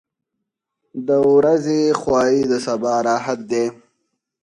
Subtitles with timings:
[1.07, 3.65] •د ورځې خواري د سبا راحت دی.